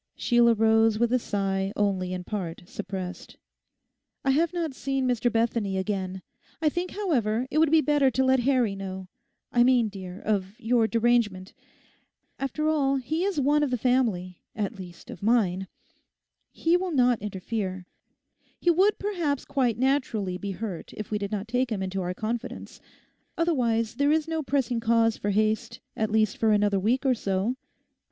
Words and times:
Sheila 0.15 0.55
rose 0.55 0.97
with 0.97 1.13
a 1.13 1.19
sigh 1.19 1.71
only 1.75 2.11
in 2.11 2.23
part 2.23 2.63
suppressed. 2.65 3.37
'I 4.25 4.31
have 4.31 4.51
not 4.51 4.73
seen 4.73 5.07
Mr 5.07 5.31
Bethany 5.31 5.77
again. 5.77 6.23
I 6.59 6.69
think, 6.69 6.89
however, 6.97 7.47
it 7.51 7.59
would 7.59 7.69
be 7.69 7.81
better 7.81 8.09
to 8.09 8.23
let 8.25 8.39
Harry 8.39 8.75
know; 8.75 9.09
I 9.51 9.63
mean, 9.63 9.89
dear, 9.89 10.19
of 10.19 10.59
your 10.59 10.87
derangement. 10.87 11.53
After 12.39 12.67
all, 12.67 12.95
he 12.95 13.23
is 13.25 13.39
one 13.39 13.61
of 13.61 13.69
the 13.69 13.77
family—at 13.77 14.73
least, 14.79 15.11
of 15.11 15.21
mine. 15.21 15.67
He 16.51 16.75
will 16.75 16.89
not 16.91 17.21
interfere. 17.21 17.85
He 18.59 18.71
would, 18.71 18.97
perhaps 18.97 19.45
quite 19.45 19.77
naturally, 19.77 20.39
be 20.39 20.53
hurt 20.53 20.93
if 20.97 21.11
we 21.11 21.19
did 21.19 21.31
not 21.31 21.47
take 21.47 21.71
him 21.71 21.83
into 21.83 22.01
our 22.01 22.15
confidence. 22.15 22.81
Otherwise 23.37 23.93
there 23.93 24.11
is 24.11 24.27
no 24.27 24.41
pressing 24.41 24.79
cause 24.79 25.15
for 25.15 25.29
haste, 25.29 25.79
at 25.95 26.09
least 26.11 26.37
for 26.37 26.51
another 26.53 26.79
week 26.79 27.05
or 27.05 27.13
so. 27.13 27.55